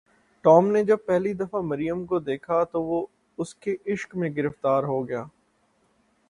[0.45, 3.05] Tom نے جب پہلی دفعہ مریم کو دیکھا تو وہ
[3.37, 5.23] اس کے عشق میں گرفتار ہو گیا۔